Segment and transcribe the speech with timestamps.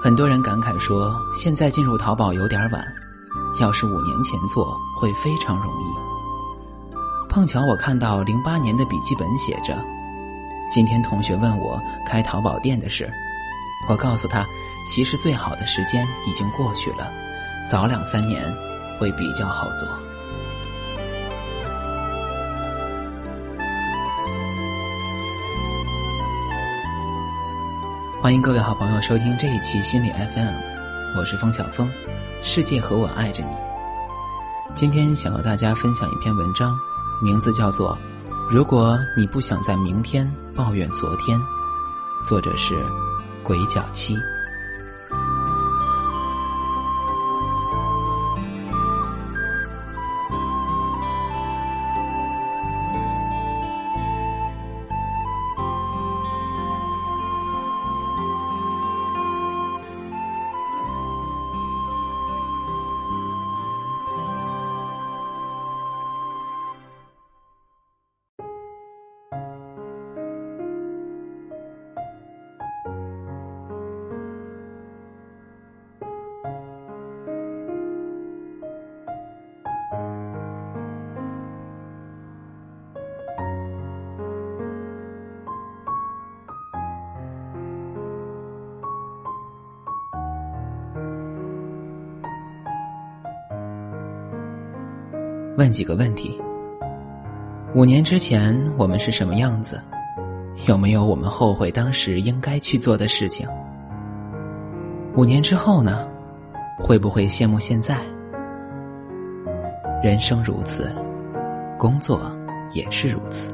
[0.00, 2.84] 很多人感慨说，现在进入淘宝有点晚，
[3.60, 7.28] 要是五年前做会非常容易。
[7.28, 9.76] 碰巧我看到零八年的笔记本写着，
[10.70, 13.10] 今天同学问我开淘宝店的事，
[13.88, 14.46] 我告诉他，
[14.86, 17.12] 其实最好的时间已经过去了，
[17.68, 18.44] 早两三年
[19.00, 19.88] 会比较好做。
[28.28, 30.52] 欢迎各位好朋友收听这一期心理 FM，
[31.16, 31.90] 我是风小风，
[32.42, 33.56] 世界和我爱着你。
[34.74, 36.78] 今天想和大家分享一篇文章，
[37.22, 37.96] 名字叫做
[38.50, 41.40] 《如果你不想在明天抱怨昨天》，
[42.22, 42.74] 作者是
[43.42, 44.14] 鬼脚七。
[95.58, 96.40] 问几个问题：
[97.74, 99.82] 五年之前我们是什么样子？
[100.68, 103.44] 有没有我们后悔当时应该去做的事情？
[105.16, 106.06] 五年之后呢？
[106.78, 107.98] 会不会羡慕现在？
[110.00, 110.88] 人生如此，
[111.76, 112.20] 工作
[112.70, 113.52] 也是如此。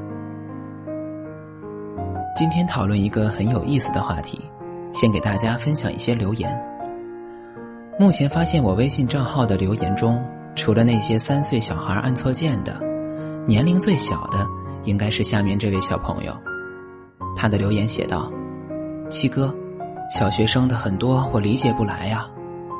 [2.36, 4.38] 今天讨论一个很有意思的话题，
[4.92, 6.54] 先给大家分享一些留言。
[7.98, 10.22] 目前发现我微信账号的留言中。
[10.54, 12.80] 除了那些三岁小孩按错键的，
[13.46, 14.46] 年龄最小的
[14.84, 16.32] 应该是下面这位小朋友。
[17.36, 18.30] 他的留言写道
[19.10, 19.52] ：“七哥，
[20.10, 22.26] 小学生的很多我理解不来呀，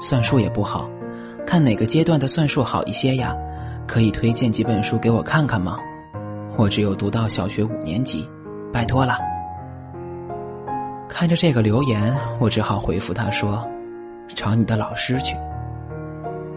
[0.00, 0.88] 算术也不好，
[1.46, 3.34] 看哪个阶段的算术好一些呀？
[3.86, 5.76] 可以推荐几本书给我看看吗？
[6.56, 8.24] 我只有读到小学五年级，
[8.72, 9.18] 拜托了。”
[11.08, 13.62] 看着这个留言，我只好回复他说
[14.34, 15.36] ：“找你的老师去。”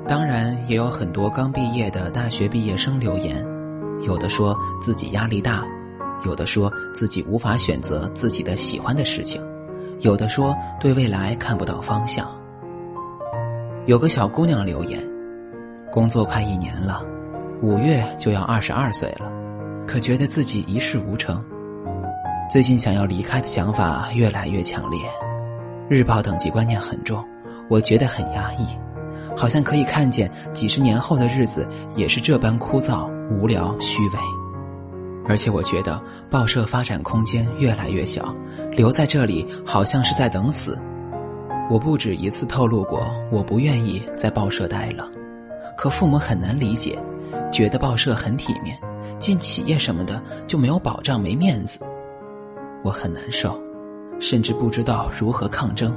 [0.07, 3.45] 当然，也有很多刚毕业的大学毕业生留言，
[4.01, 5.65] 有的说自己压力大，
[6.23, 9.41] 有的说自己无法选择自己的喜欢的事情，
[9.99, 12.25] 有的说对未来看不到方向。
[13.85, 15.03] 有个小姑娘留言，
[15.91, 17.05] 工作快一年了，
[17.61, 19.29] 五月就要二十二岁了，
[19.85, 21.43] 可觉得自己一事无成，
[22.49, 25.01] 最近想要离开的想法越来越强烈，
[25.89, 27.21] 日报等级观念很重，
[27.69, 28.65] 我觉得很压抑。
[29.37, 34.19] 好像可以看见几十年后的日子也是这般枯燥、无聊、虚伪，
[35.27, 38.33] 而且我觉得报社发展空间越来越小，
[38.71, 40.75] 留在这里好像是在等死。
[41.69, 45.07] 我不止一次透露过，我不愿意在报社待了，
[45.77, 46.97] 可父母很难理解，
[47.51, 48.75] 觉得报社很体面，
[49.19, 51.85] 进企业什么的就没有保障、没面子。
[52.83, 53.59] 我很难受，
[54.19, 55.93] 甚至不知道如何抗争。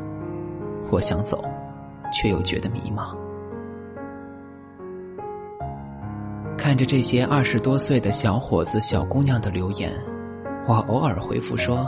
[0.90, 1.42] 我想走，
[2.12, 3.19] 却又觉得迷茫。
[6.70, 9.92] 看着这些二十多岁的小伙子、小姑娘的留言，
[10.68, 11.84] 我偶尔回复说：“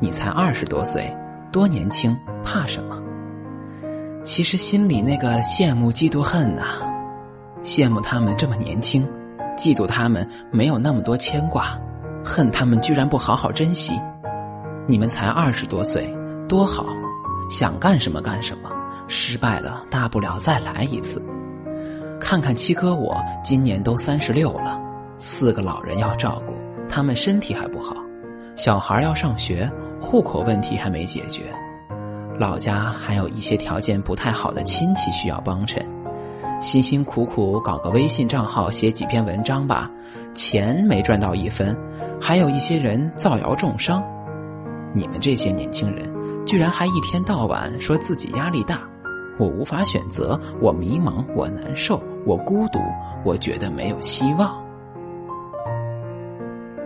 [0.00, 1.14] 你才二十多岁，
[1.52, 2.98] 多年轻，怕什么？”
[4.24, 6.62] 其实心里那个羡慕、嫉妒、恨呐，
[7.62, 9.06] 羡慕他们这么年轻，
[9.54, 11.78] 嫉妒他们没有那么多牵挂，
[12.24, 14.00] 恨他们居然不好好珍惜。
[14.88, 16.10] 你们才二十多岁，
[16.48, 16.86] 多好，
[17.50, 18.70] 想干什么干什么，
[19.08, 21.22] 失败了大不了再来一次。
[22.30, 24.80] 看看七哥，我今年都三十六了，
[25.18, 26.54] 四个老人要照顾，
[26.88, 27.96] 他们身体还不好，
[28.54, 29.68] 小孩要上学，
[30.00, 31.52] 户口问题还没解决，
[32.38, 35.84] 老家还有一些条件不太好的亲戚需要帮衬，
[36.60, 39.90] 辛辛苦苦搞个微信账号，写几篇文章吧，
[40.32, 41.76] 钱没赚到一分，
[42.20, 44.00] 还有一些人造谣重伤，
[44.94, 46.08] 你们这些年轻人，
[46.46, 48.88] 居然还一天到晚说自己压力大，
[49.38, 52.02] 我无法选择，我迷茫，我难受。
[52.26, 52.78] 我孤独，
[53.24, 54.54] 我觉得没有希望。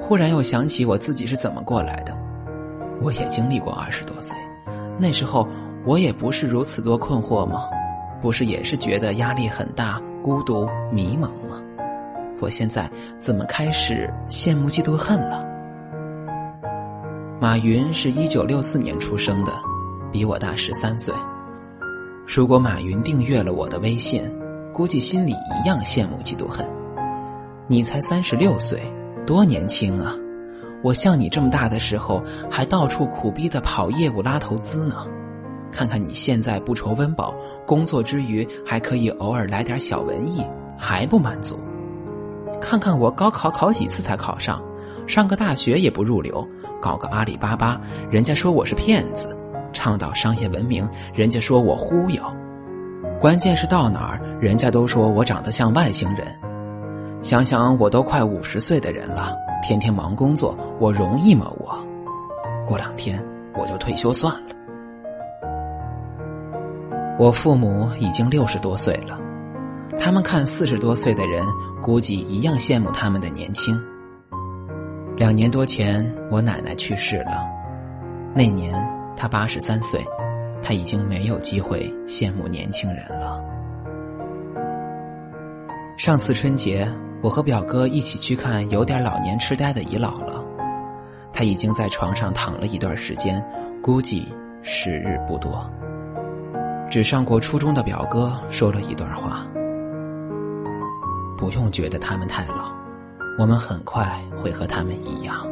[0.00, 2.16] 忽然又想起我自己是怎么过来的，
[3.02, 4.36] 我也经历过二十多岁，
[4.98, 5.48] 那时候
[5.84, 7.64] 我也不是如此多困惑吗？
[8.20, 11.60] 不是也是觉得压力很大、孤独、迷茫吗？
[12.40, 12.88] 我现在
[13.18, 15.44] 怎么开始羡慕、嫉妒、恨了？
[17.40, 19.52] 马云是一九六四年出生的，
[20.12, 21.12] 比我大十三岁，
[22.26, 24.22] 如果马云订阅了我的微信，
[24.72, 26.66] 估计心里一样羡慕嫉妒恨。
[27.68, 28.82] 你才三十六岁，
[29.26, 30.16] 多年轻啊！
[30.82, 35.06] 我像你这么大的时候，还到处苦逼的跑业务拉投资呢。
[35.70, 37.34] 看看你现在不愁温饱，
[37.66, 40.42] 工作之余还可以偶尔来点小文艺，
[40.78, 41.58] 还不满足？
[42.60, 44.62] 看看我高考考几次才考上，
[45.06, 46.42] 上个大学也不入流，
[46.80, 47.78] 搞个阿里巴巴，
[48.10, 49.28] 人家说我是骗子；
[49.74, 52.22] 倡导商业文明，人家说我忽悠。
[53.20, 56.26] 关键是到哪儿，人家都说我长得像外星人。
[57.20, 61.50] 想想我都快五十岁的人了，天天忙工作，我容易吗？
[61.58, 61.76] 我
[62.66, 63.22] 过两天
[63.54, 64.54] 我就退休算了。
[67.18, 69.18] 我父母已经六十多岁了，
[69.98, 71.42] 他们看四十多岁的人，
[71.80, 73.80] 估计一样羡慕他们的年轻。
[75.16, 77.40] 两年多前，我奶奶去世了，
[78.34, 78.74] 那年
[79.16, 80.04] 他八十三岁，
[80.62, 83.42] 他已经没有机会羡慕年轻人了。
[85.96, 86.88] 上次春节，
[87.22, 90.44] 我和表哥一起去看有点老年痴呆的姨姥姥，
[91.32, 93.42] 她已经在床上躺了一段时间，
[93.80, 94.26] 估计
[94.62, 95.64] 时日不多。
[96.90, 99.46] 只上过初中的表哥说了一段话
[101.38, 102.72] ：“不用觉得他们太老，
[103.38, 105.46] 我们很快会和他们一样。”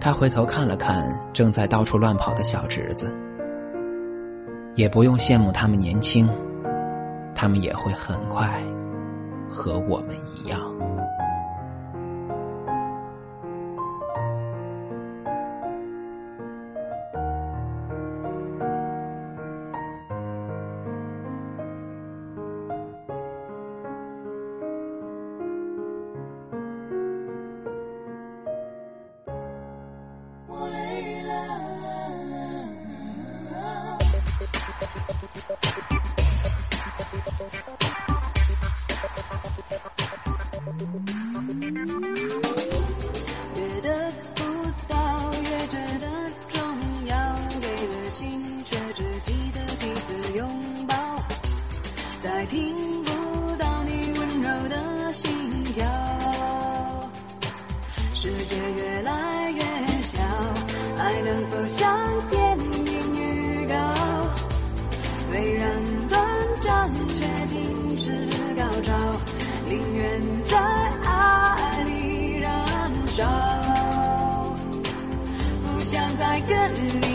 [0.00, 3.14] 他回头看了看正在到处乱跑的小侄子，
[4.74, 6.26] 也不用羡慕他们年轻，
[7.34, 8.62] 他们也会很快
[9.46, 10.58] 和我们一样。
[76.16, 77.09] 在跟你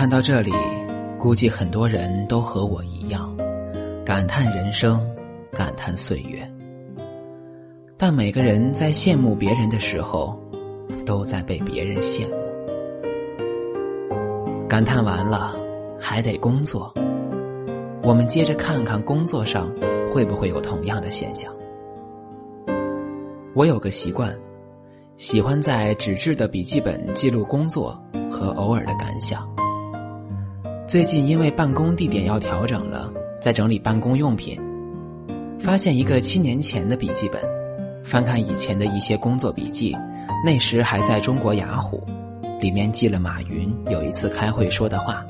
[0.00, 0.50] 看到这里，
[1.18, 3.36] 估计很多人都和我一样，
[4.02, 4.98] 感叹人生，
[5.52, 6.40] 感叹岁月。
[7.98, 10.34] 但每个人在羡慕别人的时候，
[11.04, 12.34] 都在被别人羡慕。
[14.66, 15.54] 感叹完了，
[15.98, 16.90] 还得工作。
[18.02, 19.70] 我们接着看看工作上
[20.10, 21.54] 会不会有同样的现象。
[23.54, 24.34] 我有个习惯，
[25.18, 29.46] 喜欢在纸质的笔记本记录工作和偶尔的感想。
[30.90, 33.08] 最近因为办公地点要调整了，
[33.40, 34.60] 在整理办公用品，
[35.60, 37.40] 发现一个七年前的笔记本。
[38.02, 39.94] 翻看以前的一些工作笔记，
[40.44, 42.02] 那时还在中国雅虎，
[42.60, 45.24] 里面记了马云有一次开会说的话，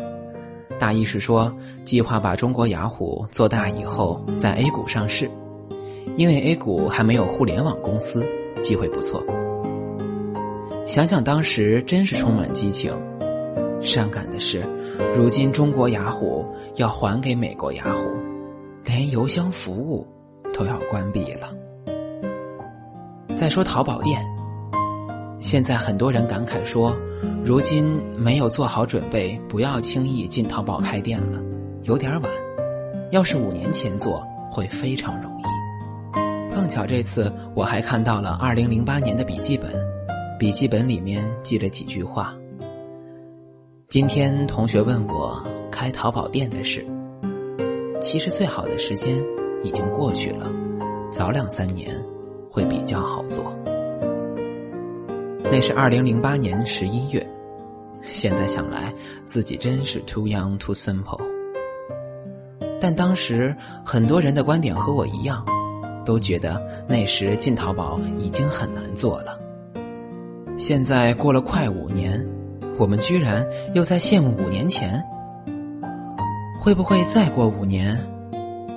[0.79, 5.31] 大意是说计划把中国雅虎做大以后在 A 股上市，
[6.17, 8.25] 因为 A 股还没有互联网公司，
[8.63, 9.23] 机会不错。
[10.87, 12.91] 想想当时真是充满激情。
[13.83, 14.63] 伤感的是，
[15.15, 16.47] 如今中国雅虎
[16.77, 18.03] 要还给美国雅虎，
[18.85, 20.07] 连邮箱服务
[20.53, 21.49] 都要关闭了。
[23.35, 24.23] 再说淘宝店，
[25.41, 26.95] 现在很多人感慨说，
[27.43, 31.41] 如今没有做好准备，不要轻易进淘宝开店了，
[31.85, 32.31] 有点晚。
[33.13, 34.23] 要是五年前做，
[34.53, 36.55] 会非常容易。
[36.55, 39.73] 碰巧这次我还看到了二零零八年的笔记本，
[40.39, 42.35] 笔记本里面记了几句话。
[43.91, 46.87] 今天同学问我开淘宝店的事，
[48.01, 49.21] 其实最好的时间
[49.65, 50.49] 已经过去了，
[51.11, 51.91] 早两三年
[52.49, 53.53] 会比较好做。
[55.51, 57.27] 那是二零零八年十一月，
[58.03, 58.95] 现在想来
[59.27, 61.21] 自己真是 too young too simple。
[62.81, 63.53] 但当时
[63.85, 65.45] 很多人的观点和我一样。
[66.03, 69.39] 都觉得那时进淘宝已经很难做了。
[70.57, 72.27] 现在过了快五年，
[72.81, 75.05] 我们居然又在羡慕五年前。
[76.59, 77.95] 会不会再过五年，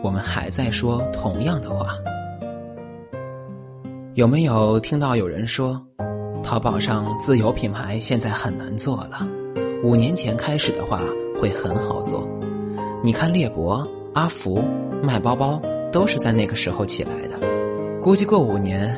[0.03, 1.95] 我们还在说同样的话？
[4.15, 5.81] 有没有听到有人说，
[6.43, 9.25] 淘宝上自有品牌现在很难做了？
[9.83, 11.01] 五年前开始的话
[11.41, 12.27] 会很好做。
[13.01, 14.62] 你看猎博、阿福
[15.01, 15.60] 卖包包。
[15.93, 17.38] 都是在那个时候起来的，
[18.01, 18.98] 估计过五年，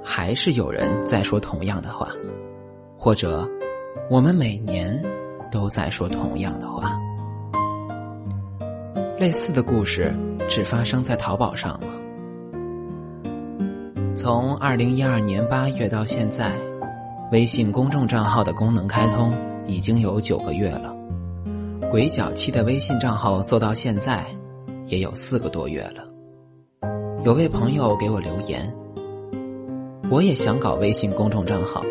[0.00, 2.08] 还是有人在说同样的话，
[2.96, 3.44] 或者，
[4.08, 5.02] 我们每年
[5.50, 6.96] 都在说同样的话。
[9.18, 10.14] 类似的故事
[10.48, 11.88] 只发生在淘宝上吗？
[14.14, 16.54] 从二零一二年八月到现在，
[17.32, 19.32] 微信公众账号的功能开通
[19.66, 20.94] 已经有九个月了，
[21.90, 24.24] 鬼脚七的微信账号做到现在，
[24.86, 26.04] 也有四个多月了。
[27.24, 28.72] 有位朋友给我留言，
[30.10, 31.82] 我也想搞微信公众账号，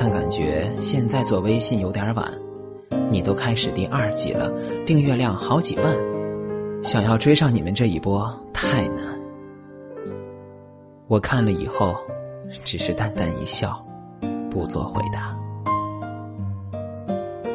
[0.00, 2.32] 但感觉现在做微信有点晚。
[3.10, 4.48] 你都开始第二季了，
[4.86, 5.86] 订阅量好几万，
[6.84, 9.18] 想要追上你们这一波太难。
[11.08, 11.96] 我看了以后，
[12.64, 13.84] 只是淡淡一笑，
[14.48, 15.36] 不做回答。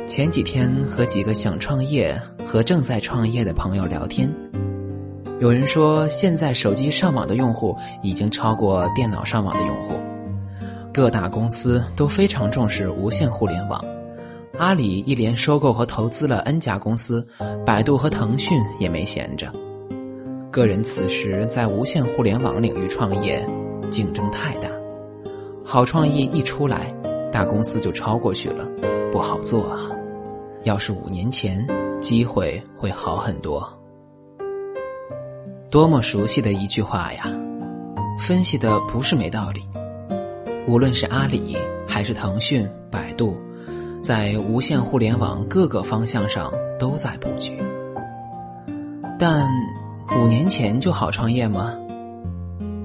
[0.06, 4.30] 前几天和几个想创业和正在创业的朋友聊天。
[5.40, 9.94] 有人说，现在手机上网的用户已经超过电脑上网的用户。
[10.94, 13.84] 各大公司都非常重视无线互联网。
[14.60, 17.28] 阿里一连收购和投资了 N 家公司，
[17.66, 19.52] 百度和腾讯也没闲着。
[20.52, 23.44] 个人此时在无线互联网领域创业，
[23.90, 24.70] 竞争太大，
[25.66, 26.94] 好创意一出来，
[27.32, 28.64] 大公司就超过去了，
[29.12, 29.90] 不好做啊。
[30.64, 31.68] 要是五年前，
[32.00, 33.68] 机会会好很多。
[35.72, 37.24] 多么熟悉的一句话呀！
[38.20, 39.60] 分析的不是没道理。
[40.66, 43.36] 无论是阿里还是腾讯、百度，
[44.02, 47.62] 在无线互联网各个方向上都在布局。
[49.20, 49.48] 但
[50.18, 51.78] 五年前就好创业吗？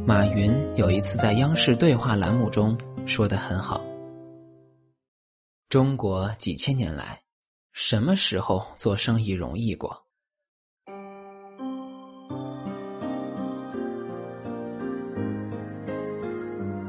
[0.04, 3.80] 马云有一次在央视对话栏目中说的很好
[5.70, 7.20] ：“中国几千年来，
[7.72, 9.96] 什么时候做生意容易过？”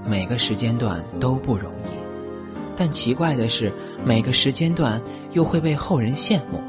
[0.10, 1.89] 每个时间段都不容易，
[2.75, 3.72] 但奇怪的是，
[4.04, 5.00] 每个时间段
[5.34, 6.60] 又会被后人羡慕。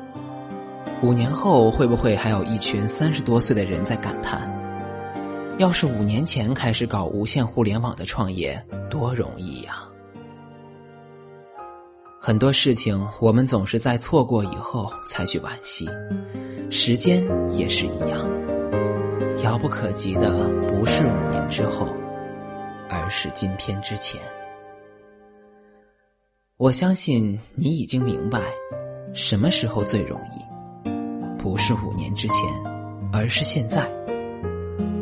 [1.02, 4.46] 五年后，会不会还有一群三十多岁的人在感叹
[5.56, 9.88] ：“要是五年前开始搞无线互联网的创业，多容易呀！”
[12.20, 15.88] 很多事情，我们总是在错过以后才去惋惜。
[16.68, 17.24] 时间
[17.56, 18.28] 也是一样，
[19.42, 21.88] 遥不可及的不是五年之后。
[22.92, 24.20] 而是今天之前，
[26.56, 28.40] 我相信你已经明白，
[29.14, 32.50] 什么时候最容易，不是五年之前，
[33.12, 33.88] 而是现在。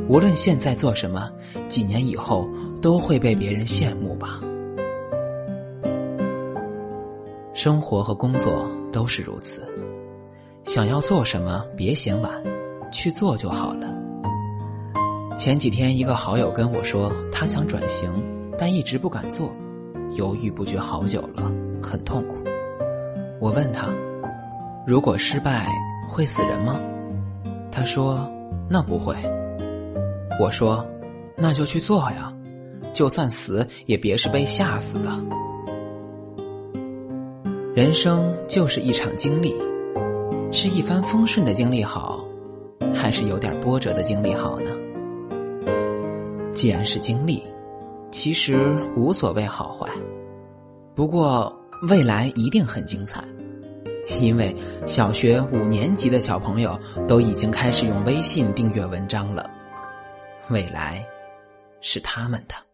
[0.07, 1.33] 无论现在做什么，
[1.67, 2.47] 几年以后
[2.83, 4.39] 都会被别人羡慕吧。
[7.55, 9.67] 生活和工作都是如此，
[10.65, 12.31] 想要做什么，别嫌晚，
[12.93, 13.88] 去做就好了。
[15.39, 18.11] 前几天，一个好友跟我说，他想转型，
[18.59, 19.53] 但一直不敢做，
[20.17, 21.49] 犹豫不决好久了，
[21.81, 22.39] 很痛苦。
[23.39, 23.89] 我问他，
[24.85, 25.69] 如果失败
[26.09, 26.81] 会死人吗？
[27.71, 28.29] 他说，
[28.69, 29.15] 那不会。
[30.41, 30.85] 我说，
[31.37, 32.35] 那就去做呀，
[32.93, 35.09] 就算死也别是被吓死的。
[37.77, 39.55] 人生就是一场经历，
[40.51, 42.25] 是一帆风顺的经历好，
[42.93, 44.71] 还是有点波折的经历好呢？
[46.59, 47.41] 既然是经历，
[48.11, 49.89] 其实无所谓好坏。
[50.93, 51.57] 不过
[51.89, 53.23] 未来一定很精彩，
[54.21, 54.53] 因为
[54.85, 59.49] 小学五年级的小朋友都已经开始用微信订阅文章了。
[60.51, 61.01] 未来
[61.81, 62.68] 是他们的。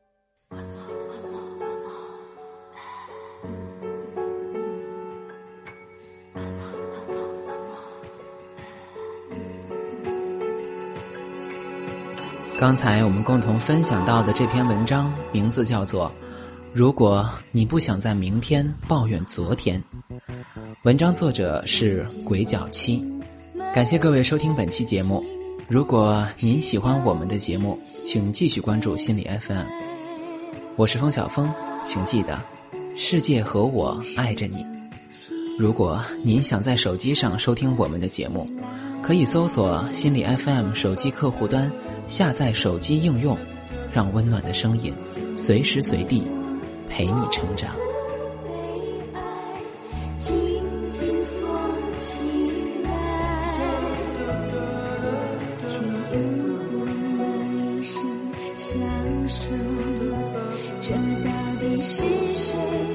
[12.64, 16.06] 刚才我们共同分享到的这篇文章，名字叫做
[16.72, 19.78] 《如果你不想在明天抱怨昨天》。
[20.84, 23.04] 文章作者是鬼脚七。
[23.74, 25.22] 感谢各位收听本期节目。
[25.68, 29.66] 如果您喜欢我们的节目，请继续关注心理 FM。
[30.76, 31.52] 我是风小峰，
[31.84, 32.40] 请记得，
[32.96, 34.64] 世界和我爱着你。
[35.58, 38.48] 如果您想在手机上收听我们的节目，
[39.06, 41.70] 可以搜索心理 FM 手机客户端，
[42.06, 43.36] 下载手机应用，
[43.92, 44.94] 让温暖的声音
[45.36, 46.26] 随时随地
[46.88, 47.70] 陪你成长。
[50.18, 50.34] 紧
[50.90, 51.46] 紧锁
[51.98, 52.18] 起
[52.82, 53.54] 来，
[55.68, 55.74] 却
[56.16, 56.18] 又
[56.70, 58.02] 不能一生
[58.54, 58.80] 相
[59.28, 59.50] 守，
[60.80, 61.28] 这到
[61.60, 62.93] 底是谁？